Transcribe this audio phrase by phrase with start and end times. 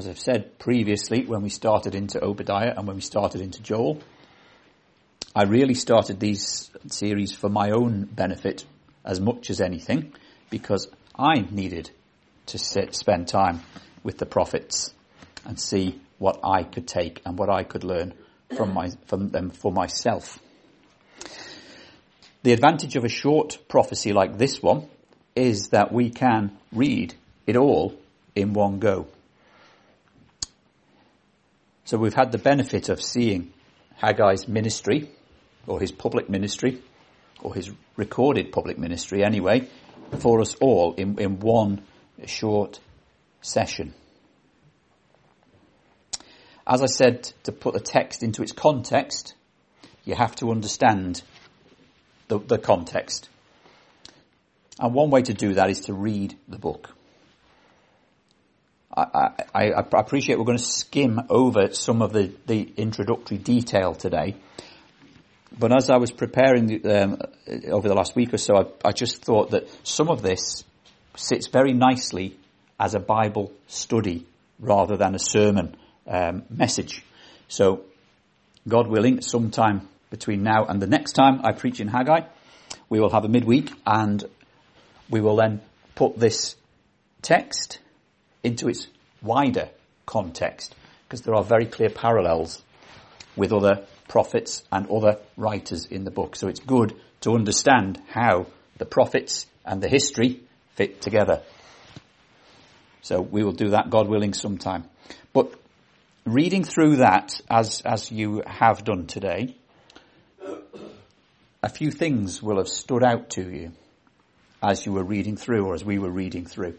[0.00, 4.00] as I've said previously when we started into Obadiah and when we started into Joel,
[5.36, 8.64] I really started these series for my own benefit
[9.04, 10.14] as much as anything
[10.48, 11.90] because I needed
[12.46, 13.60] to sit, spend time
[14.02, 14.94] with the prophets
[15.44, 18.14] and see what I could take and what I could learn
[18.56, 20.38] from, my, from them for myself.
[22.42, 24.88] The advantage of a short prophecy like this one
[25.36, 27.12] is that we can read
[27.46, 27.94] it all
[28.34, 29.06] in one go.
[31.90, 33.52] So we've had the benefit of seeing
[34.00, 35.10] Haggai's ministry,
[35.66, 36.80] or his public ministry,
[37.42, 39.68] or his recorded public ministry anyway,
[40.20, 41.82] for us all in, in one
[42.26, 42.78] short
[43.40, 43.92] session.
[46.64, 49.34] As I said, to put the text into its context,
[50.04, 51.22] you have to understand
[52.28, 53.28] the, the context.
[54.78, 56.94] And one way to do that is to read the book.
[59.00, 63.94] I, I, I, appreciate we're going to skim over some of the, the introductory detail
[63.94, 64.36] today.
[65.58, 67.18] But as I was preparing the, um,
[67.70, 70.64] over the last week or so, I, I just thought that some of this
[71.16, 72.36] sits very nicely
[72.78, 74.26] as a Bible study
[74.58, 75.76] rather than a sermon
[76.06, 77.02] um, message.
[77.48, 77.84] So,
[78.68, 82.22] God willing, sometime between now and the next time I preach in Haggai,
[82.88, 84.22] we will have a midweek and
[85.08, 85.60] we will then
[85.94, 86.56] put this
[87.22, 87.78] text
[88.42, 88.86] into its
[89.22, 89.68] wider
[90.06, 90.74] context
[91.06, 92.62] because there are very clear parallels
[93.36, 96.36] with other prophets and other writers in the book.
[96.36, 98.46] So it's good to understand how
[98.78, 100.40] the prophets and the history
[100.74, 101.42] fit together.
[103.02, 104.84] So we will do that, God willing, sometime.
[105.32, 105.54] But
[106.24, 109.56] reading through that, as, as you have done today,
[111.62, 113.72] a few things will have stood out to you
[114.62, 116.76] as you were reading through or as we were reading through.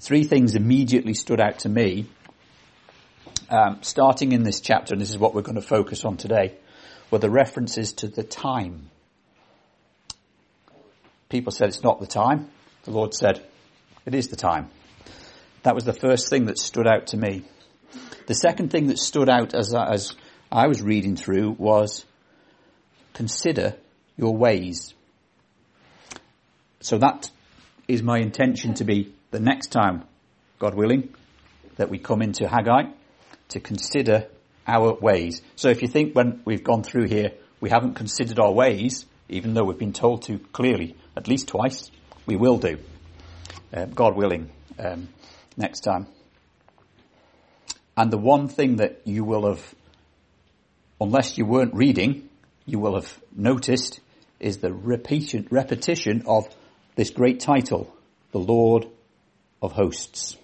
[0.00, 2.06] Three things immediately stood out to me,
[3.50, 6.54] um, starting in this chapter, and this is what we're going to focus on today,
[7.10, 8.88] were the references to the time.
[11.28, 12.48] People said it's not the time.
[12.84, 13.44] The Lord said,
[14.06, 14.70] it is the time.
[15.64, 17.42] That was the first thing that stood out to me.
[18.26, 20.14] The second thing that stood out as, as
[20.50, 22.06] I was reading through was
[23.12, 23.76] consider
[24.16, 24.94] your ways.
[26.80, 27.30] So that
[27.86, 30.04] is my intention to be the next time,
[30.58, 31.14] God willing,
[31.76, 32.90] that we come into Haggai
[33.48, 34.26] to consider
[34.66, 35.42] our ways.
[35.56, 39.54] So if you think when we've gone through here, we haven't considered our ways, even
[39.54, 41.90] though we've been told to clearly at least twice,
[42.26, 42.78] we will do.
[43.72, 45.08] Uh, God willing, um,
[45.56, 46.06] next time.
[47.96, 49.74] And the one thing that you will have,
[51.00, 52.28] unless you weren't reading,
[52.66, 54.00] you will have noticed
[54.38, 56.48] is the repetition, repetition of
[56.96, 57.94] this great title,
[58.32, 58.86] the Lord
[59.62, 60.36] of Hosts.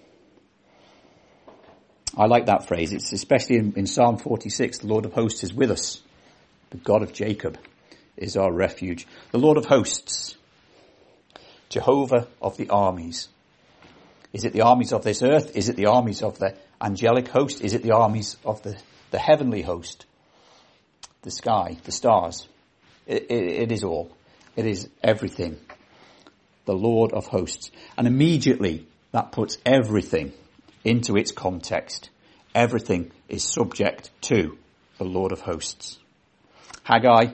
[2.15, 2.93] I like that phrase.
[2.93, 6.01] It's especially in, in Psalm 46, the Lord of Hosts is with us.
[6.71, 7.57] The God of Jacob
[8.15, 9.05] is our refuge.
[9.31, 10.35] The Lord of Hosts.
[11.69, 13.27] Jehovah of the armies.
[14.33, 15.55] Is it the armies of this earth?
[15.55, 17.61] Is it the armies of the angelic host?
[17.61, 18.77] Is it the armies of the,
[19.11, 20.05] the heavenly host?
[21.21, 22.47] The sky, the stars.
[23.05, 24.15] It, it, it is all.
[24.55, 25.59] It is everything.
[26.65, 27.71] The Lord of hosts.
[27.97, 30.33] And immediately that puts everything
[30.83, 32.09] into its context.
[32.53, 34.57] Everything is subject to
[34.97, 35.99] the Lord of hosts.
[36.83, 37.33] Haggai,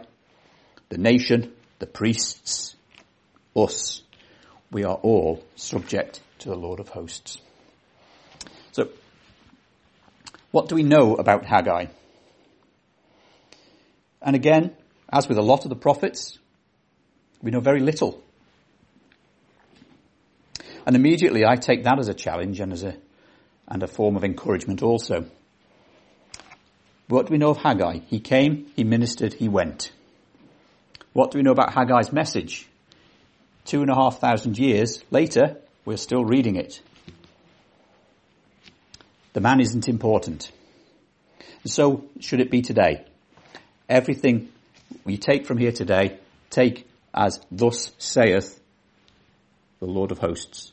[0.89, 2.75] the nation, the priests,
[3.55, 4.01] us,
[4.71, 7.37] we are all subject to the Lord of hosts.
[8.71, 8.89] So,
[10.51, 11.85] what do we know about Haggai?
[14.21, 14.75] And again,
[15.11, 16.39] as with a lot of the prophets,
[17.41, 18.23] we know very little.
[20.85, 22.95] And immediately I take that as a challenge and as a,
[23.67, 25.25] and a form of encouragement also.
[27.07, 27.99] What do we know of Haggai?
[28.07, 29.91] He came, he ministered, he went.
[31.13, 32.67] What do we know about Haggai's message?
[33.65, 36.81] Two and a half thousand years later, we're still reading it.
[39.33, 40.51] The man isn't important.
[41.65, 43.05] So should it be today.
[43.87, 44.49] Everything
[45.05, 46.19] we take from here today,
[46.49, 48.59] take as thus saith
[49.79, 50.72] the Lord of hosts,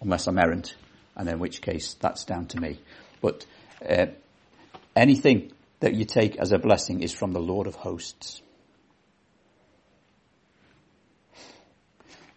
[0.00, 0.74] unless I'm errant,
[1.16, 2.78] and in which case that's down to me.
[3.20, 3.46] But
[3.88, 4.06] uh,
[4.96, 8.42] anything that you take as a blessing is from the Lord of hosts.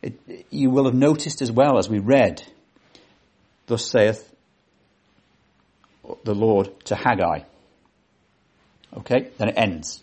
[0.02, 2.44] It, you will have noticed as well as we read,
[3.68, 4.30] thus saith
[6.24, 7.44] the Lord to Haggai.
[8.98, 10.02] Okay, then it ends.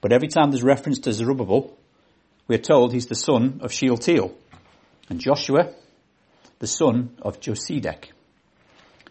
[0.00, 1.76] But every time there's reference to Zerubbabel,
[2.46, 4.34] we are told he's the son of Shealtiel.
[5.10, 5.72] And Joshua,
[6.58, 8.12] the son of Josedek.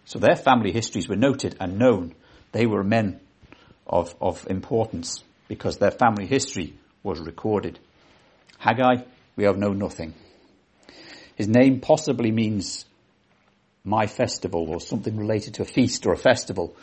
[0.06, 2.16] So their family histories were noted and known.
[2.52, 3.20] They were men
[3.86, 7.80] of, of importance because their family history was recorded.
[8.58, 9.04] Haggai,
[9.36, 10.14] we have known nothing.
[11.36, 12.86] His name possibly means
[13.84, 16.76] my festival or something related to a feast or a festival,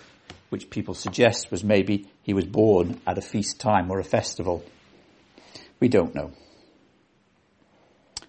[0.49, 4.65] which people suggest was maybe he was born at a feast time or a festival.
[5.81, 6.33] We don't know.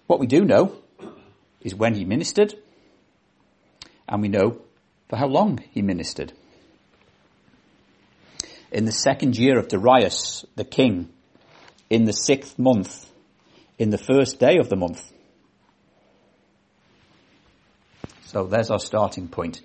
[0.06, 0.76] What we do know
[1.60, 2.54] is when he ministered,
[4.08, 4.60] and we know
[5.08, 6.32] for how long he ministered.
[8.72, 11.08] In the second year of Darius, the king,
[11.88, 13.10] in the sixth month,
[13.78, 15.12] in the first day of the month.
[18.26, 19.60] So there's our starting point.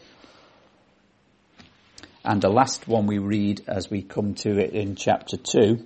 [2.23, 5.85] And the last one we read as we come to it in chapter 2.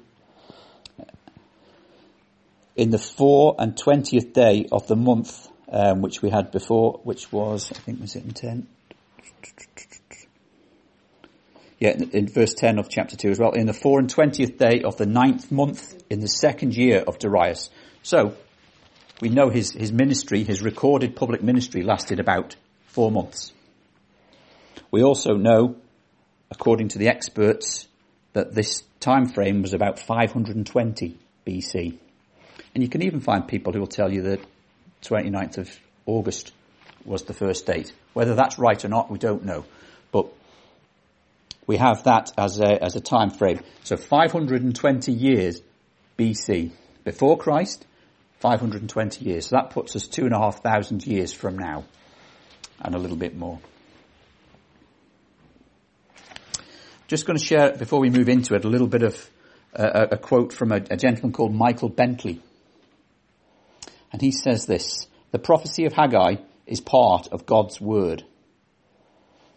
[2.76, 7.32] In the four and twentieth day of the month, um, which we had before, which
[7.32, 8.68] was, I think was it in 10?
[11.80, 13.52] Yeah, in verse 10 of chapter 2 as well.
[13.52, 17.20] In the four and twentieth day of the ninth month, in the second year of
[17.20, 17.70] Darius.
[18.02, 18.36] So,
[19.22, 22.56] we know his, his ministry, his recorded public ministry lasted about
[22.88, 23.52] four months.
[24.92, 25.76] We also know,
[26.50, 27.88] according to the experts,
[28.34, 31.98] that this time frame was about 520 BC.
[32.74, 34.40] And you can even find people who will tell you that
[35.08, 36.52] 29th of August
[37.06, 37.94] was the first date.
[38.14, 39.66] Whether that's right or not, we don't know.
[40.12, 40.28] But
[41.68, 43.60] we have that as a, as a time frame.
[43.84, 45.62] So 520 years
[46.18, 46.72] BC.
[47.04, 47.86] Before Christ,
[48.40, 49.48] 520 years.
[49.48, 51.86] So that puts us two and a half thousand years from now.
[52.80, 53.60] And a little bit more.
[57.08, 59.30] Just going to share, before we move into it, a little bit of
[59.76, 62.42] uh, a quote from a, a gentleman called Michael Bentley.
[64.12, 66.36] And he says this, the prophecy of Haggai
[66.66, 68.24] is part of God's word.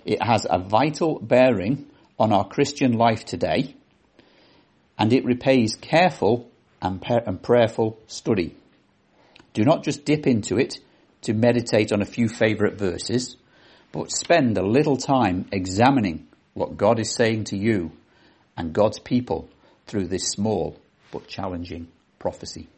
[0.05, 1.87] It has a vital bearing
[2.19, 3.77] on our Christian life today,
[4.99, 6.51] and it repays careful
[6.83, 7.01] and,
[7.43, 8.57] prayerful study.
[9.53, 10.79] Do not just dip into it
[11.23, 13.37] to meditate on a few favourite verses,
[13.93, 17.93] but spend a little time examining what God is saying to you
[18.57, 19.49] and God's people
[19.87, 20.77] through this small
[21.13, 22.69] but challenging prophecy.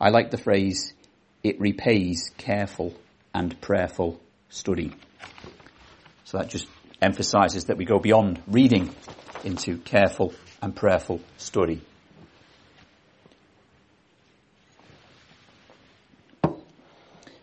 [0.00, 0.94] I like the phrase,
[1.42, 2.94] it repays careful
[3.34, 4.92] and prayerful study.
[6.24, 6.66] So that just
[7.00, 8.94] emphasizes that we go beyond reading
[9.44, 11.82] into careful and prayerful study.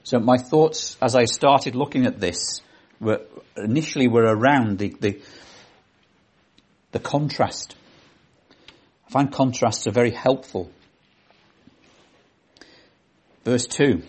[0.04, 2.62] So my thoughts as I started looking at this
[3.00, 3.22] were
[3.56, 5.22] initially were around the, the,
[6.92, 7.76] the contrast.
[9.08, 10.72] I find contrasts are very helpful.
[13.44, 14.04] Verse 2.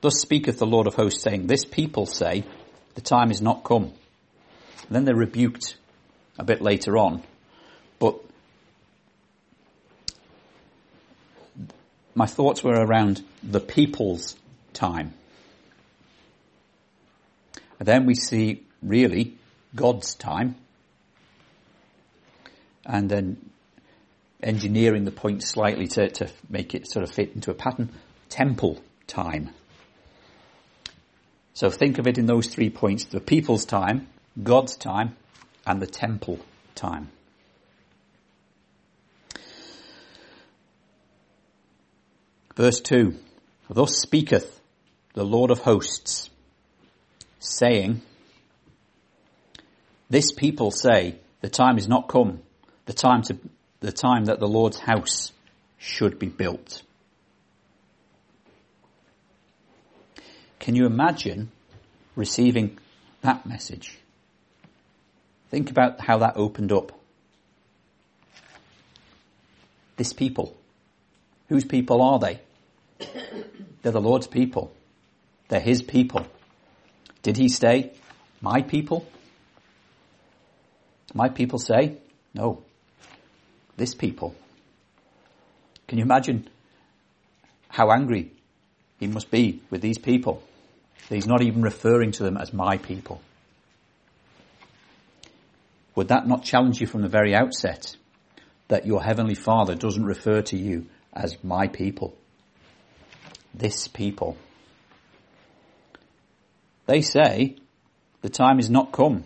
[0.00, 2.44] Thus speaketh the Lord of hosts saying, This people say,
[2.94, 3.84] the time is not come.
[3.84, 5.76] And then they're rebuked
[6.38, 7.22] a bit later on.
[7.98, 8.16] But
[12.14, 14.36] my thoughts were around the people's
[14.72, 15.14] time.
[17.78, 19.36] And then we see really
[19.74, 20.56] God's time.
[22.86, 23.50] And then
[24.44, 27.90] engineering the point slightly to, to make it sort of fit into a pattern,
[28.28, 29.50] temple time.
[31.54, 34.08] So think of it in those three points, the people's time,
[34.42, 35.16] God's time,
[35.66, 36.40] and the temple
[36.74, 37.10] time.
[42.56, 43.14] Verse 2.
[43.70, 44.60] Thus speaketh
[45.14, 46.30] the Lord of hosts,
[47.38, 48.02] saying,
[50.10, 52.40] This people say, the time is not come,
[52.86, 53.38] the time to,
[53.84, 55.30] the time that the Lord's house
[55.76, 56.82] should be built.
[60.58, 61.50] Can you imagine
[62.16, 62.78] receiving
[63.20, 63.98] that message?
[65.50, 66.92] Think about how that opened up.
[69.96, 70.56] This people.
[71.50, 72.40] Whose people are they?
[73.82, 74.72] They're the Lord's people.
[75.48, 76.26] They're His people.
[77.22, 77.92] Did He say,
[78.40, 79.06] my people?
[81.12, 81.98] My people say,
[82.32, 82.62] no.
[83.76, 84.34] This people.
[85.88, 86.48] Can you imagine
[87.68, 88.30] how angry
[89.00, 90.42] he must be with these people.
[91.08, 93.20] He's not even referring to them as my people.
[95.94, 97.96] Would that not challenge you from the very outset
[98.68, 102.16] that your heavenly father doesn't refer to you as my people?
[103.52, 104.36] This people.
[106.86, 107.56] They say
[108.22, 109.24] the time is not come,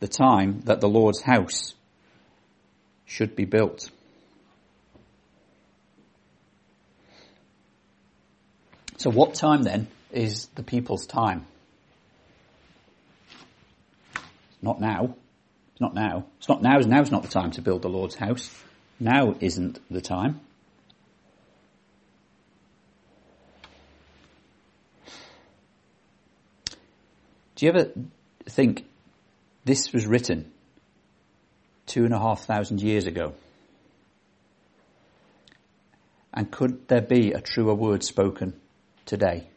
[0.00, 1.74] the time that the Lord's house
[3.08, 3.90] should be built.
[8.98, 11.46] So what time then is the people's time?
[14.60, 15.16] Not now.
[15.72, 16.26] It's not now.
[16.38, 16.78] It's not now.
[16.78, 18.54] Now's not the time to build the Lord's house.
[19.00, 20.40] Now isn't the time.
[27.54, 27.90] Do you ever
[28.44, 28.84] think
[29.64, 30.52] this was written
[31.88, 33.34] two and a half thousand years ago?
[36.32, 38.52] And could there be a truer word spoken
[39.06, 39.48] today?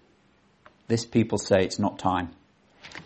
[0.88, 2.32] This people say it's not time.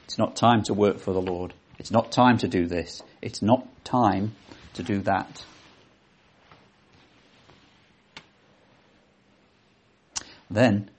[0.06, 1.54] It's not time to work for the Lord.
[1.78, 3.02] It's not time to do this.
[3.22, 4.34] It's not time
[4.76, 5.44] to do that.
[10.50, 10.90] Then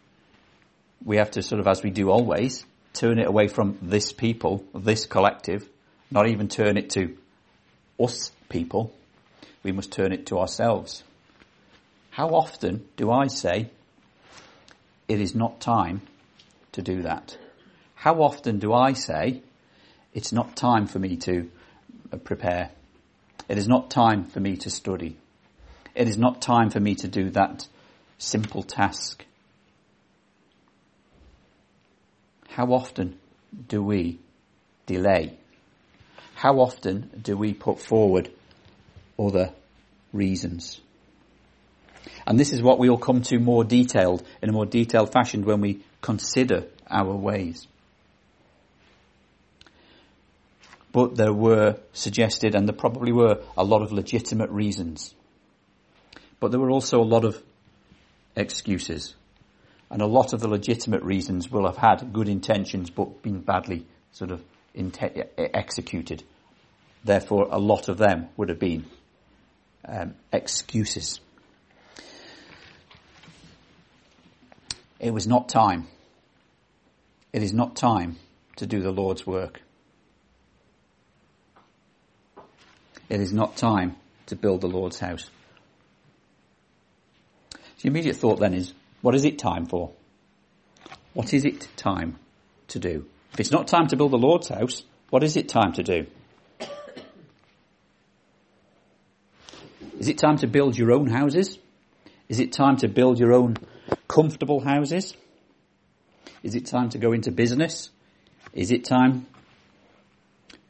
[1.04, 4.64] we have to sort of, as we do always, turn it away from this people,
[4.75, 5.68] this collective,
[6.11, 7.16] not even turn it to
[7.99, 8.93] us people.
[9.62, 11.03] We must turn it to ourselves.
[12.11, 13.71] How often do I say,
[15.09, 16.03] it is not time
[16.73, 17.37] to do that?
[17.95, 19.43] How often do I say,
[20.15, 21.50] it's not time for me to
[22.12, 22.71] uh, prepare?
[23.49, 25.17] It is not time for me to study.
[25.95, 27.67] It is not time for me to do that
[28.19, 29.25] simple task.
[32.49, 33.19] How often
[33.69, 34.19] do we
[34.87, 35.37] delay?
[36.37, 38.31] How often do we put forward
[39.19, 39.52] other
[40.12, 40.78] reasons?
[42.26, 45.47] And this is what we will come to more detailed, in a more detailed fashion
[45.47, 47.66] when we consider our ways.
[50.93, 55.14] But there were suggested, and there probably were, a lot of legitimate reasons.
[56.38, 57.43] But there were also a lot of
[58.37, 59.14] excuses.
[59.90, 63.87] And a lot of the legitimate reasons will have had good intentions but been badly
[64.12, 64.43] sort of
[64.76, 66.23] executed.
[67.04, 68.87] Therefore, a lot of them would have been
[69.87, 71.21] um, excuses.
[74.99, 75.88] It was not time.
[77.33, 78.16] It is not time
[78.56, 79.61] to do the Lord's work.
[83.09, 85.30] It is not time to build the Lord's house.
[87.80, 89.92] The immediate thought then is, what is it time for?
[91.12, 92.18] What is it time
[92.68, 93.06] to do?
[93.37, 96.07] If it's not time to build the Lord's house, what is it time to do?
[99.99, 101.59] Is it time to build your own houses?
[102.31, 103.59] Is it time to build your own
[104.09, 105.14] comfortable houses?
[106.43, 107.90] Is it time to go into business?
[108.55, 109.26] Is it time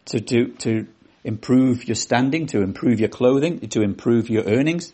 [0.07, 0.89] to do, to
[1.23, 4.93] improve your standing, to improve your clothing, to improve your earnings?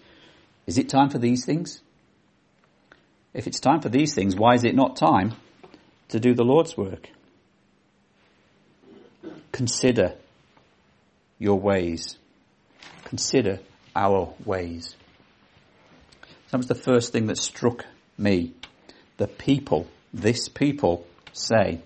[0.66, 1.80] Is it time for these things?
[3.32, 5.32] If it's time for these things, why is it not time
[6.08, 7.08] to do the Lord's work?
[9.52, 10.14] Consider
[11.38, 12.16] your ways.
[13.04, 13.60] Consider
[13.94, 14.96] our ways.
[16.50, 17.84] That was the first thing that struck
[18.16, 18.52] me.
[19.18, 21.80] The people, this people say,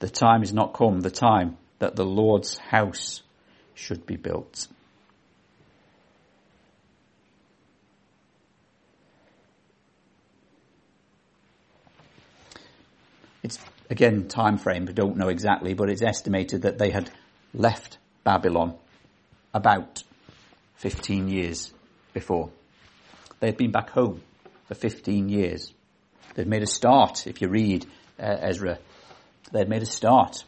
[0.00, 3.22] the time is not come, the time that the Lord's house
[3.74, 4.66] should be built.
[13.42, 13.58] It's
[13.90, 17.10] again time frame, we don't know exactly, but it's estimated that they had
[17.52, 18.74] left Babylon
[19.52, 20.04] about
[20.76, 21.72] 15 years
[22.14, 22.50] before.
[23.40, 24.22] They had been back home
[24.68, 25.74] for 15 years.
[26.34, 27.84] They'd made a start, if you read
[28.18, 28.78] uh, Ezra,
[29.52, 30.44] they'd made a start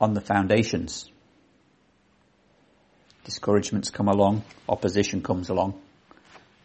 [0.00, 1.10] on the foundations.
[3.24, 5.78] Discouragements come along, opposition comes along,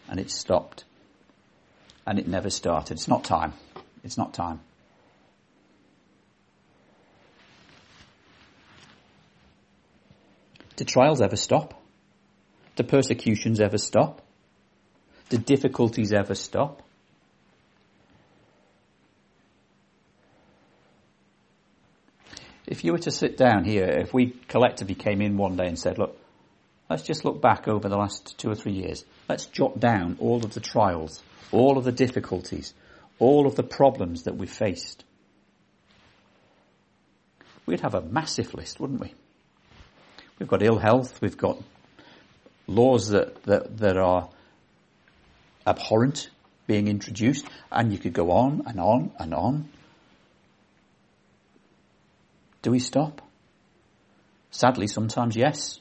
[0.08, 0.86] and it's stopped.
[2.08, 2.94] And it never started.
[2.94, 3.54] It's not time.
[4.04, 4.60] It's not time.
[10.76, 11.82] Do trials ever stop?
[12.76, 14.22] Do persecutions ever stop?
[15.30, 16.82] Do difficulties ever stop?
[22.66, 25.78] If you were to sit down here, if we collectively came in one day and
[25.78, 26.18] said, look,
[26.90, 29.06] let's just look back over the last two or three years.
[29.30, 32.74] Let's jot down all of the trials, all of the difficulties,
[33.24, 35.04] all of the problems that we've faced.
[37.66, 39.14] We'd have a massive list, wouldn't we?
[40.38, 41.58] We've got ill health, we've got
[42.68, 44.30] laws that, that, that are
[45.66, 46.30] abhorrent
[46.68, 49.70] being introduced, and you could go on and on and on.
[52.62, 53.22] Do we stop?
[54.52, 55.80] Sadly, sometimes yes.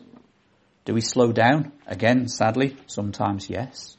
[0.84, 1.72] Do we slow down?
[1.86, 3.96] Again, sadly, sometimes yes.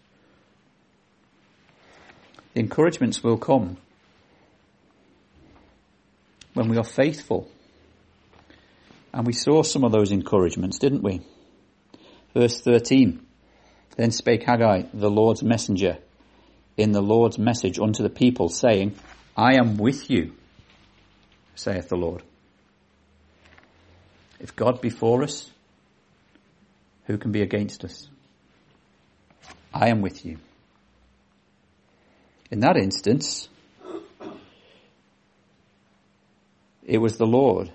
[2.53, 3.77] The encouragements will come
[6.53, 7.49] when we are faithful.
[9.11, 11.21] And we saw some of those encouragements, didn't we?
[12.33, 13.25] Verse 13.
[13.95, 15.99] Then spake Haggai, the Lord's messenger,
[16.77, 18.95] in the Lord's message unto the people, saying,
[19.37, 20.33] I am with you,
[21.55, 22.23] saith the Lord.
[24.39, 25.51] If God be for us,
[27.05, 28.07] who can be against us?
[29.73, 30.39] I am with you.
[32.53, 33.49] In that instance,
[36.85, 37.71] it was the Lord.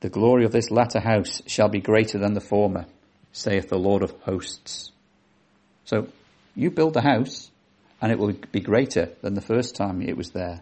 [0.00, 2.84] The glory of this latter house shall be greater than the former,
[3.32, 4.92] saith the Lord of hosts.
[5.86, 6.08] So,
[6.54, 7.50] you build the house,
[8.02, 10.60] and it will be greater than the first time it was there.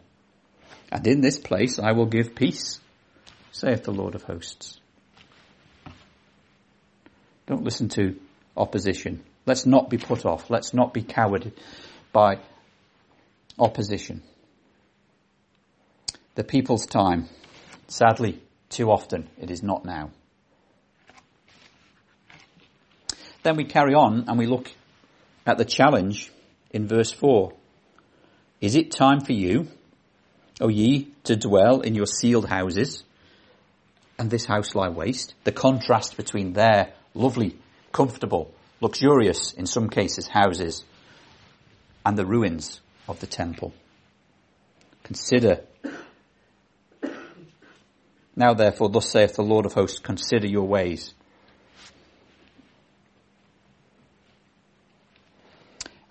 [0.92, 2.78] And in this place I will give peace,
[3.50, 4.78] saith the Lord of hosts.
[7.48, 8.20] Don't listen to
[8.56, 9.24] opposition.
[9.44, 10.50] Let's not be put off.
[10.50, 11.52] Let's not be cowed
[12.12, 12.38] by
[13.58, 14.22] opposition.
[16.34, 17.28] The people's time,
[17.88, 20.10] sadly, too often it is not now.
[23.42, 24.70] Then we carry on and we look
[25.44, 26.30] at the challenge
[26.70, 27.52] in verse 4.
[28.60, 29.68] Is it time for you,
[30.60, 33.02] O ye, to dwell in your sealed houses,
[34.18, 35.34] and this house lie waste?
[35.42, 37.58] The contrast between their lovely,
[37.90, 40.84] comfortable, luxurious, in some cases, houses,
[42.04, 43.72] and the ruins of the temple.
[45.04, 45.60] Consider.
[48.34, 51.14] Now therefore, thus saith the Lord of hosts, consider your ways.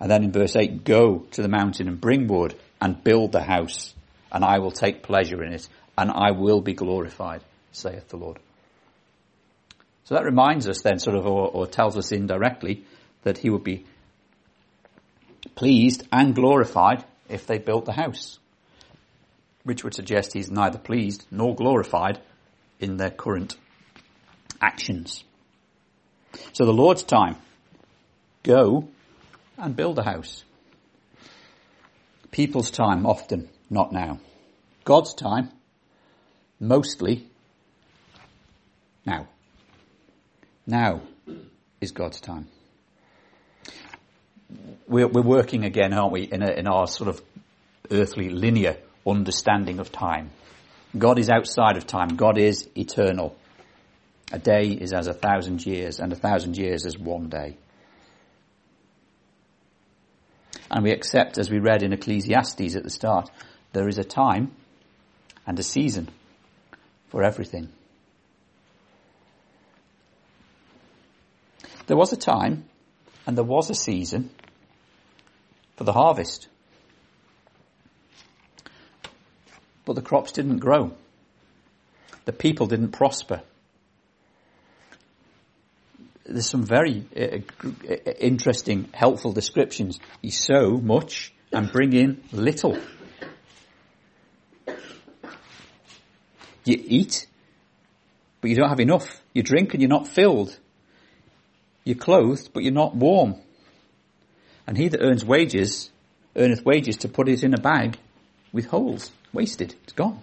[0.00, 3.42] And then in verse 8, go to the mountain and bring wood and build the
[3.42, 3.94] house,
[4.32, 8.38] and I will take pleasure in it, and I will be glorified, saith the Lord.
[10.04, 12.84] So that reminds us then sort of, or, or tells us indirectly,
[13.22, 13.86] that he would be
[15.54, 18.38] pleased and glorified if they built the house.
[19.64, 22.20] Which would suggest he's neither pleased nor glorified
[22.80, 23.56] in their current
[24.60, 25.22] actions.
[26.52, 27.36] So the Lord's time,
[28.42, 28.88] go
[29.56, 30.44] and build a house.
[32.30, 34.18] People's time, often, not now.
[34.84, 35.50] God's time,
[36.58, 37.28] mostly,
[39.06, 39.28] now.
[40.66, 41.02] Now
[41.80, 42.46] is God's time.
[44.86, 47.22] We're, we're working again, aren't we, in, a, in our sort of
[47.90, 50.30] earthly linear understanding of time.
[50.96, 52.16] God is outside of time.
[52.16, 53.36] God is eternal.
[54.30, 57.56] A day is as a thousand years, and a thousand years as one day.
[60.70, 63.30] And we accept, as we read in Ecclesiastes at the start,
[63.72, 64.52] there is a time
[65.46, 66.08] and a season
[67.08, 67.68] for everything.
[71.86, 72.64] There was a time
[73.26, 74.30] and there was a season
[75.76, 76.48] for the harvest.
[79.84, 80.92] But the crops didn't grow.
[82.24, 83.42] The people didn't prosper.
[86.24, 87.38] There's some very uh,
[87.90, 89.98] uh, interesting, helpful descriptions.
[90.20, 92.78] You sow much and bring in little.
[96.64, 97.26] You eat,
[98.40, 99.20] but you don't have enough.
[99.34, 100.56] You drink and you're not filled.
[101.84, 103.36] You're clothed, but you're not warm.
[104.66, 105.90] And he that earns wages,
[106.36, 107.98] earneth wages to put it in a bag
[108.52, 109.10] with holes.
[109.32, 109.74] Wasted.
[109.82, 110.20] It's gone.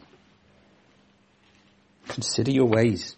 [2.07, 3.15] Consider your ways.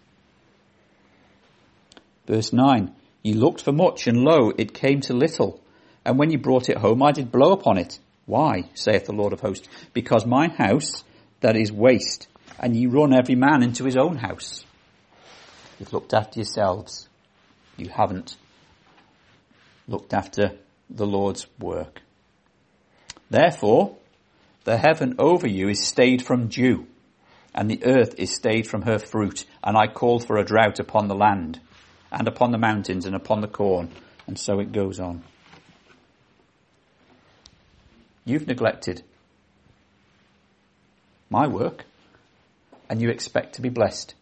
[2.25, 2.93] Verse 9.
[3.23, 5.61] You looked for much, and lo, it came to little.
[6.03, 7.99] And when you brought it home, I did blow upon it.
[8.25, 9.67] Why, saith the Lord of hosts?
[9.93, 11.03] Because my house
[11.41, 12.27] that is waste,
[12.59, 14.65] and ye run every man into his own house.
[15.79, 17.09] You've looked after yourselves
[17.77, 18.35] you haven't
[19.87, 20.53] looked after
[20.89, 22.01] the Lord's work.
[23.29, 23.95] Therefore,
[24.63, 26.85] the heaven over you is stayed from dew,
[27.55, 31.07] and the earth is stayed from her fruit, and I call for a drought upon
[31.07, 31.59] the land,
[32.11, 33.89] and upon the mountains, and upon the corn,
[34.27, 35.23] and so it goes on.
[38.25, 39.03] You've neglected
[41.29, 41.85] my work,
[42.89, 44.13] and you expect to be blessed.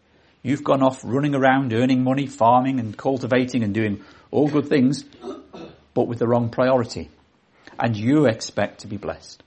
[0.42, 5.04] You've gone off running around earning money, farming and cultivating and doing all good things,
[5.94, 7.10] but with the wrong priority.
[7.78, 9.44] And you expect to be blessed.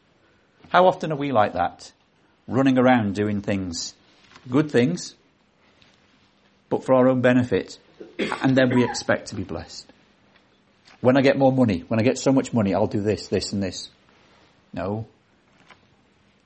[0.69, 1.93] How often are we like that?
[2.47, 3.95] Running around doing things,
[4.51, 5.15] good things,
[6.69, 7.79] but for our own benefit,
[8.19, 9.93] and then we expect to be blessed.
[11.01, 13.53] When I get more money, when I get so much money, I'll do this, this
[13.53, 13.91] and this.
[14.73, 15.07] No.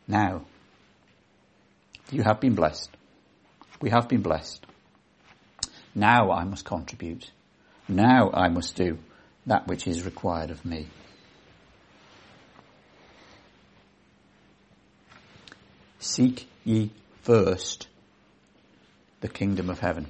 [0.08, 0.44] Now.
[2.10, 2.90] You have been blessed.
[3.80, 4.64] We have been blessed.
[5.94, 7.30] Now I must contribute.
[7.88, 8.98] Now I must do
[9.46, 10.88] that which is required of me.
[15.98, 16.90] Seek ye
[17.22, 17.88] first
[19.20, 20.06] the kingdom of heaven,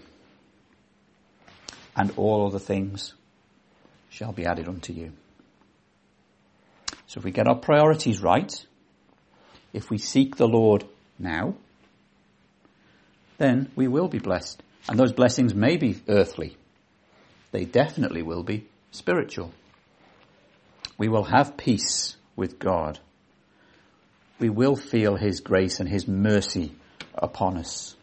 [1.97, 3.15] and all other things
[4.11, 5.13] shall be added unto you.
[7.07, 8.67] So if we get our priorities right,
[9.73, 10.85] if we seek the Lord
[11.19, 11.55] now,
[13.39, 14.63] then we will be blessed.
[14.89, 16.57] And those blessings may be earthly.
[17.51, 19.53] They definitely will be spiritual.
[20.99, 22.99] We will have peace with God.
[24.39, 26.75] We will feel His grace and His mercy
[27.15, 27.97] upon us.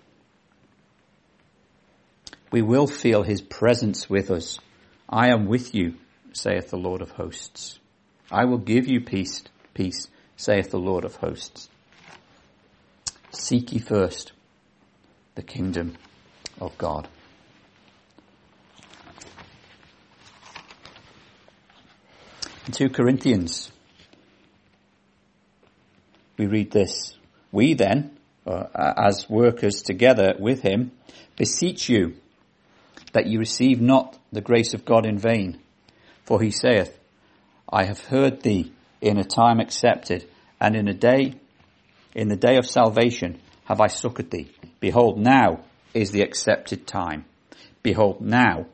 [2.51, 4.59] We will feel His presence with us.
[5.09, 5.95] I am with you,
[6.33, 7.79] saith the Lord of hosts.
[8.31, 9.43] I will give you peace,
[9.73, 11.69] peace, saith the Lord of hosts.
[13.31, 14.32] Seek ye first
[15.35, 15.95] the kingdom
[16.59, 17.07] of God.
[22.65, 23.71] In 2 Corinthians,
[26.37, 27.15] we read this.
[27.51, 28.17] We then,
[28.47, 30.91] uh, as workers together with him,
[31.35, 32.15] beseech you
[33.13, 35.59] that you receive not the grace of God in vain.
[36.25, 36.97] For he saith,
[37.71, 40.27] I have heard thee in a time accepted,
[40.59, 41.35] and in a day,
[42.15, 44.51] in the day of salvation have I succored thee.
[44.83, 45.61] Behold, now
[45.93, 47.23] is the accepted time.
[47.83, 48.65] Behold, now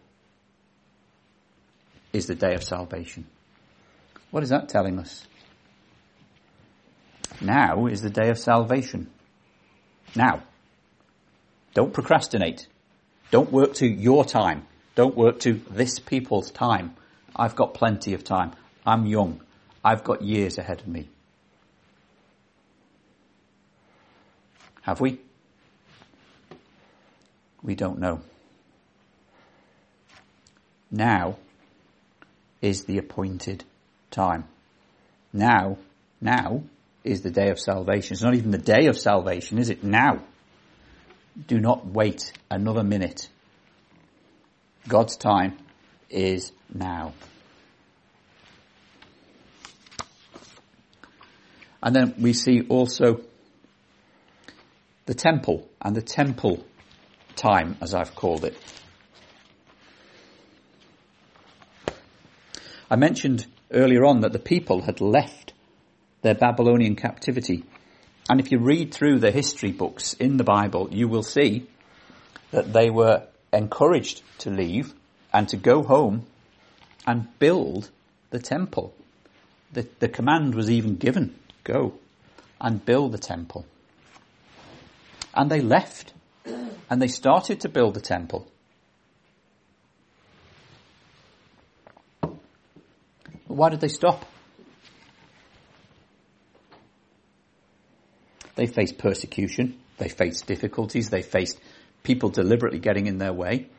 [2.12, 3.28] is the day of salvation.
[4.32, 5.28] What is that telling us?
[7.40, 9.12] Now is the day of salvation.
[10.16, 10.42] Now.
[11.76, 12.66] Don't procrastinate.
[13.30, 14.66] Don't work to your time.
[14.96, 16.96] Don't work to this people's time.
[17.36, 18.54] I've got plenty of time.
[18.84, 19.42] I'm young.
[19.86, 21.08] I've got years ahead of me.
[24.82, 25.20] Have we?
[27.62, 28.22] We don't know.
[30.92, 31.38] Now
[32.62, 33.64] is the appointed
[34.12, 34.46] time.
[35.32, 35.78] Now,
[36.20, 36.64] now
[37.04, 38.14] is the day of salvation.
[38.14, 39.84] It's not even the day of salvation, is it?
[39.84, 40.24] Now.
[41.48, 43.30] Do not wait another minute.
[44.88, 45.58] God's time
[46.10, 47.14] is now.
[51.82, 53.22] And then we see also
[55.06, 56.66] the temple and the temple
[57.40, 58.56] time, as I've called it.
[62.92, 65.54] I mentioned earlier on that the people had left
[66.22, 67.64] their Babylonian captivity.
[68.30, 71.68] And if you read through the history books in the Bible, you will see
[72.52, 73.24] that they were
[73.54, 74.94] encouraged to leave
[75.34, 76.26] and to go home
[77.08, 77.90] and build
[78.32, 78.94] the temple.
[79.72, 81.94] The, the command was even given, go
[82.60, 83.66] and build the temple.
[85.34, 86.14] And they left
[86.90, 88.48] and they started to build the temple.
[93.48, 94.26] Why did they stop?
[98.56, 101.60] They faced persecution, they faced difficulties, they faced
[102.04, 103.70] people deliberately getting in their way.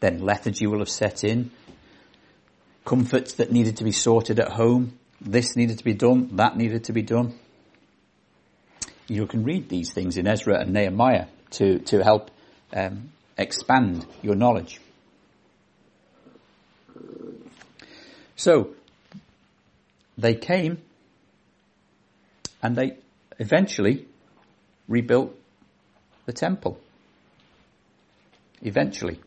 [0.00, 1.50] Then lethargy will have set in.
[2.84, 4.98] Comforts that needed to be sorted at home.
[5.20, 7.38] This needed to be done, that needed to be done.
[9.08, 12.30] You can read these things in Ezra and Nehemiah to, to help
[12.74, 14.80] um, expand your knowledge.
[18.36, 18.74] So,
[20.18, 20.82] they came
[22.62, 22.98] and they
[23.38, 24.06] eventually
[24.88, 25.34] rebuilt
[26.26, 26.78] the temple.
[28.62, 29.20] Eventually.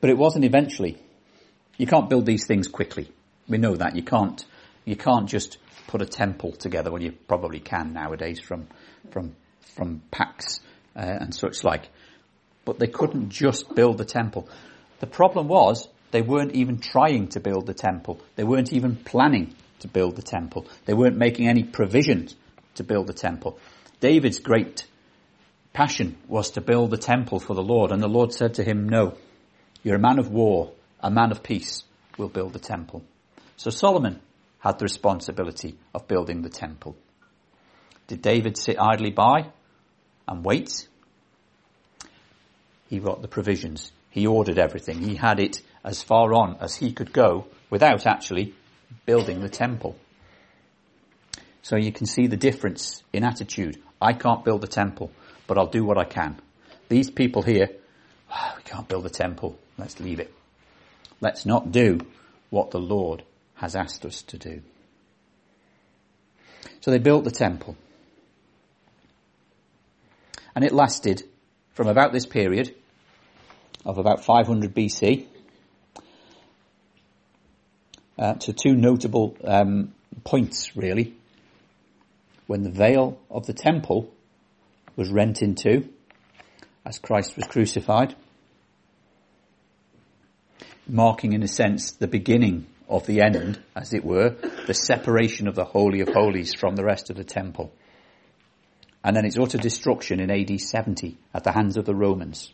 [0.00, 0.98] But it wasn't eventually.
[1.76, 3.10] You can't build these things quickly.
[3.48, 3.96] We know that.
[3.96, 4.44] You can't,
[4.84, 6.90] you can't just put a temple together.
[6.90, 8.68] Well, you probably can nowadays from,
[9.10, 9.36] from,
[9.74, 10.60] from packs
[10.96, 11.88] uh, and such like.
[12.64, 14.48] But they couldn't just build the temple.
[15.00, 18.20] The problem was they weren't even trying to build the temple.
[18.36, 20.66] They weren't even planning to build the temple.
[20.84, 22.34] They weren't making any provisions
[22.76, 23.58] to build the temple.
[24.00, 24.86] David's great
[25.72, 28.88] passion was to build the temple for the Lord, and the Lord said to him,
[28.88, 29.16] no,
[29.82, 31.84] you're a man of war, a man of peace,
[32.18, 33.04] will build the temple.
[33.56, 34.20] So Solomon
[34.58, 36.96] had the responsibility of building the temple.
[38.06, 39.50] Did David sit idly by
[40.26, 40.88] and wait?
[42.88, 43.92] He got the provisions.
[44.10, 45.00] He ordered everything.
[45.00, 48.54] He had it as far on as he could go without actually
[49.04, 49.96] building the temple.
[51.62, 53.82] So you can see the difference in attitude.
[54.00, 55.10] I can't build the temple,
[55.46, 56.40] but I'll do what I can.
[56.88, 57.70] These people here,
[58.32, 59.58] oh, we can't build the temple.
[59.76, 60.32] Let's leave it.
[61.20, 62.00] Let's not do
[62.50, 63.24] what the Lord
[63.56, 64.62] has asked us to do.
[66.80, 67.76] So they built the temple.
[70.54, 71.24] And it lasted
[71.74, 72.74] from about this period
[73.84, 75.26] of about 500 BC
[78.18, 79.92] uh, to two notable um,
[80.24, 81.14] points, really.
[82.46, 84.12] When the veil of the temple
[84.96, 85.88] was rent in two,
[86.84, 88.14] as Christ was crucified,
[90.86, 94.30] marking in a sense the beginning of the end, as it were,
[94.66, 97.72] the separation of the Holy of Holies from the rest of the temple.
[99.02, 102.52] And then its utter destruction in AD 70 at the hands of the Romans.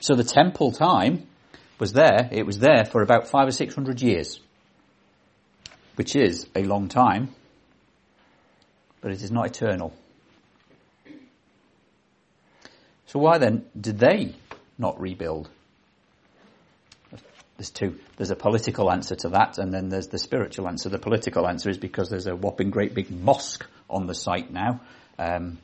[0.00, 1.26] So the temple time
[1.78, 4.40] was there, it was there for about five or six hundred years,
[5.96, 7.34] which is a long time,
[9.00, 9.92] but it is not eternal.
[13.06, 14.36] So why then did they
[14.78, 15.50] not rebuild?
[17.62, 18.00] There's two.
[18.16, 20.88] There's a political answer to that, and then there's the spiritual answer.
[20.88, 24.80] The political answer is because there's a whopping great big mosque on the site now,
[25.16, 25.58] um,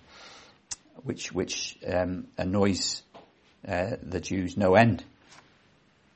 [1.02, 3.02] which which um, annoys
[3.66, 5.02] uh, the Jews no end.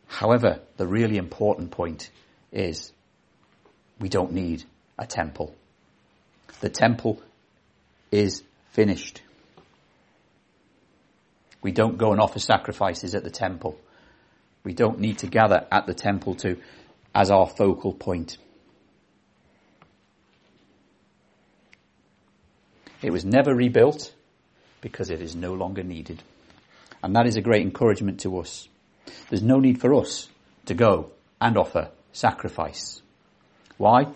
[0.06, 2.12] However, the really important point
[2.52, 2.92] is
[3.98, 4.62] we don't need
[5.00, 5.52] a temple.
[6.60, 7.20] The temple
[8.12, 9.20] is finished.
[11.60, 13.76] We don't go and offer sacrifices at the temple.
[14.64, 16.58] We don't need to gather at the temple to,
[17.14, 18.38] as our focal point.
[23.02, 24.14] It was never rebuilt
[24.80, 26.22] because it is no longer needed.
[27.02, 28.68] And that is a great encouragement to us.
[29.28, 30.28] There's no need for us
[30.66, 33.02] to go and offer sacrifice.
[33.76, 34.06] Why?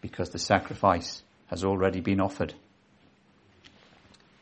[0.00, 2.54] Because the sacrifice has already been offered.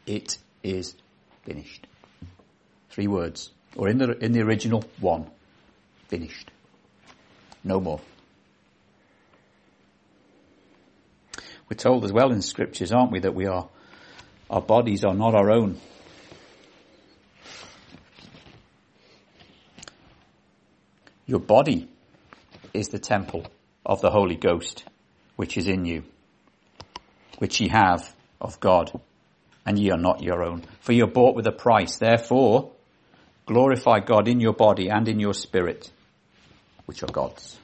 [0.06, 0.94] It is
[1.44, 1.86] finished.
[2.90, 3.50] Three words.
[3.76, 5.30] Or in the, in the original, one.
[6.08, 6.50] Finished.
[7.62, 8.00] No more.
[11.68, 13.68] We're told as well in scriptures, aren't we, that we are,
[14.48, 15.78] our bodies are not our own.
[21.26, 21.88] Your body
[22.72, 23.46] is the temple
[23.84, 24.84] of the Holy Ghost,
[25.34, 26.04] which is in you,
[27.38, 28.92] which ye have of God,
[29.66, 30.62] and ye are not your own.
[30.80, 31.96] For you are bought with a price.
[31.96, 32.70] Therefore,
[33.46, 35.90] glorify God in your body and in your spirit,
[36.84, 37.58] which are God's.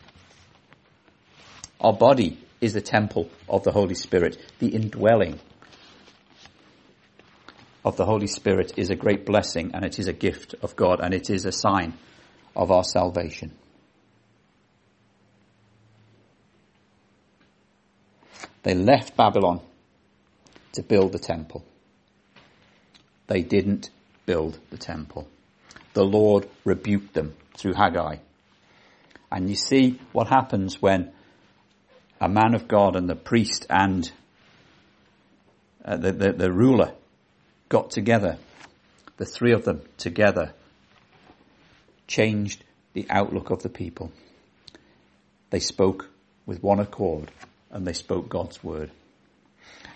[1.80, 4.38] Our body is the temple of the Holy Spirit.
[4.60, 5.40] The indwelling
[7.84, 11.00] of the Holy Spirit is a great blessing and it is a gift of God
[11.00, 11.94] and it is a sign
[12.54, 13.52] of our salvation.
[18.62, 19.60] They left Babylon
[20.74, 21.64] to build the temple.
[23.26, 23.90] They didn't
[24.24, 25.26] build the temple.
[25.94, 28.16] The Lord rebuked them through Haggai.
[29.30, 31.12] And you see what happens when
[32.20, 34.10] a man of God and the priest and
[35.84, 36.92] uh, the, the, the ruler
[37.68, 38.38] got together,
[39.16, 40.52] the three of them together
[42.06, 44.12] changed the outlook of the people.
[45.50, 46.08] They spoke
[46.46, 47.30] with one accord
[47.70, 48.90] and they spoke God's word.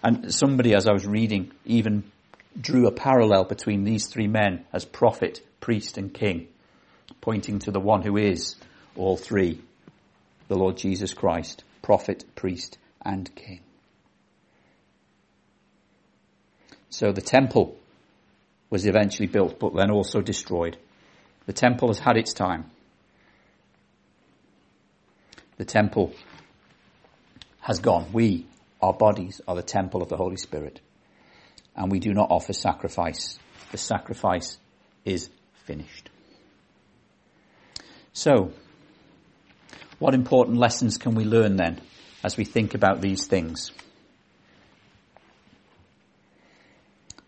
[0.03, 2.05] And somebody, as I was reading, even
[2.59, 6.49] drew a parallel between these three men as prophet, priest, and king,
[7.21, 8.57] pointing to the one who is
[8.95, 9.61] all three,
[10.49, 13.61] the Lord Jesus Christ prophet, priest, and king.
[16.91, 17.77] So the temple
[18.71, 20.77] was eventually built, but then also destroyed.
[21.47, 22.65] The temple has had its time.
[25.59, 26.13] The temple
[27.61, 28.09] has gone.
[28.13, 28.47] We,
[28.83, 30.81] our bodies, are the temple of the Holy Spirit.
[31.77, 33.39] And we do not offer sacrifice.
[33.71, 34.59] The sacrifice
[35.05, 35.31] is
[35.67, 36.09] finished.
[38.13, 38.53] So,
[39.99, 41.81] what important lessons can we learn then
[42.25, 43.73] as we think about these things?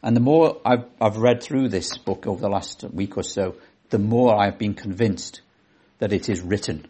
[0.03, 3.57] And the more I've, I've, read through this book over the last week or so,
[3.91, 5.41] the more I've been convinced
[5.99, 6.87] that it is written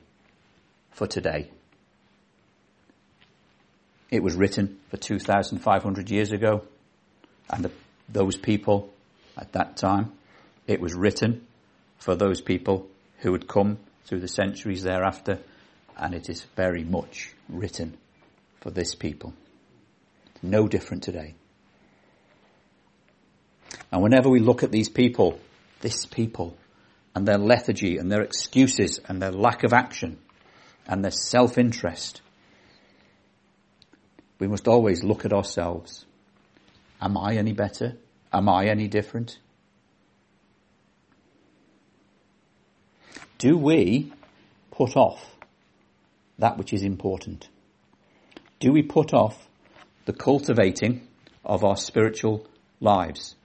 [0.91, 1.51] for today.
[4.11, 6.65] It was written for 2,500 years ago,
[7.51, 7.71] and the,
[8.09, 8.91] those people
[9.37, 10.13] at that time.
[10.69, 11.47] It was written
[11.97, 12.87] for those people
[13.19, 15.41] who would come through the centuries thereafter
[15.97, 17.97] and it is very much written
[18.61, 19.33] for this people.
[20.43, 21.35] No different today.
[23.91, 25.41] And whenever we look at these people,
[25.81, 26.57] this people,
[27.15, 30.19] and their lethargy and their excuses and their lack of action
[30.87, 32.21] and their self-interest,
[34.39, 36.05] we must always look at ourselves.
[37.01, 37.97] Am I any better?
[38.33, 39.39] Am I any different?
[43.39, 44.13] Do we
[44.73, 45.25] put off
[46.39, 47.49] that which is important?
[48.59, 49.49] Do we put off
[50.05, 51.07] the cultivating
[51.45, 52.47] of our spiritual
[52.81, 53.37] lives?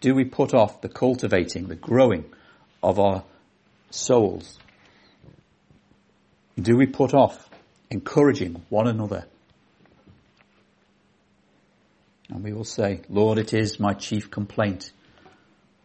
[0.00, 2.24] Do we put off the cultivating, the growing
[2.82, 3.24] of our
[3.90, 4.58] souls?
[6.60, 7.48] Do we put off
[7.90, 9.26] encouraging one another?
[12.30, 14.90] And we will say, Lord, it is my chief complaint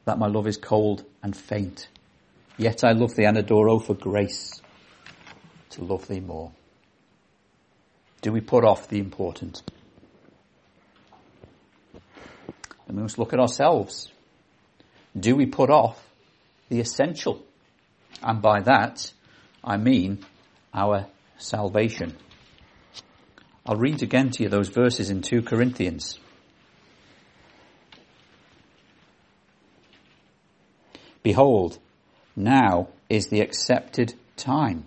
[0.06, 1.90] that my love is cold and faint.
[2.60, 4.62] Yet I love thee and adore, oh, for grace
[5.70, 6.52] to love thee more.
[8.22, 9.64] Do we put off the important?
[12.86, 14.12] And we must look at ourselves.
[15.18, 16.06] Do we put off
[16.68, 17.42] the essential?
[18.22, 19.14] And by that,
[19.64, 20.26] I mean
[20.74, 22.18] our salvation.
[23.66, 26.20] I'll read again to you those verses in 2 Corinthians.
[31.24, 31.80] Behold,
[32.40, 34.86] now is the accepted time.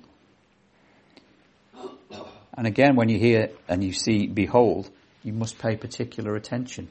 [2.55, 4.91] And again, when you hear and you see behold,
[5.23, 6.89] you must pay particular attention.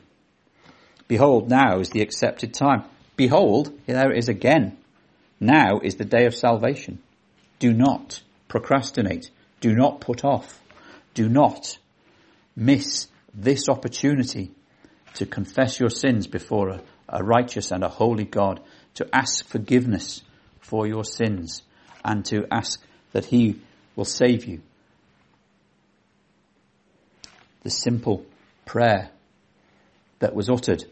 [1.08, 2.84] Behold, now is the accepted time.
[3.16, 4.78] Behold, there it is again.
[5.40, 7.00] Now is the day of salvation.
[7.60, 9.30] Do not procrastinate.
[9.60, 10.60] Do not put off.
[11.14, 11.78] Do not
[12.56, 14.52] miss this opportunity
[15.16, 18.62] to confess your sins before a, a righteous and a holy God,
[18.96, 20.22] to ask forgiveness
[20.62, 21.64] for your sins,
[22.04, 23.60] and to ask that He
[23.96, 24.62] will save you.
[27.64, 28.26] The simple
[28.66, 29.10] prayer
[30.20, 30.86] that was uttered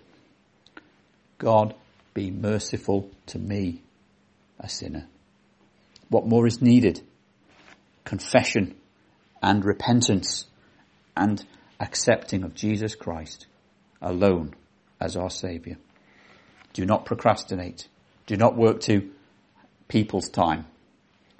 [1.37, 1.73] God
[2.13, 3.81] be merciful to me,
[4.59, 5.07] a sinner.
[6.09, 7.01] What more is needed?
[8.03, 8.75] Confession
[9.41, 10.45] and repentance
[11.15, 11.43] and
[11.79, 13.47] accepting of Jesus Christ
[14.01, 14.53] alone
[14.99, 15.77] as our Saviour.
[16.73, 17.87] Do not procrastinate.
[18.25, 19.09] Do not work to
[19.89, 20.65] people's time.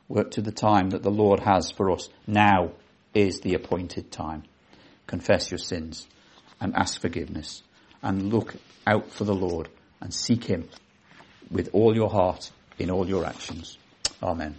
[0.09, 2.09] Work to the time that the Lord has for us.
[2.27, 2.71] Now
[3.13, 4.43] is the appointed time.
[5.07, 6.05] Confess your sins
[6.59, 7.63] and ask forgiveness
[8.03, 9.69] and look out for the Lord
[10.01, 10.67] and seek Him
[11.49, 13.77] with all your heart in all your actions.
[14.21, 14.55] Amen.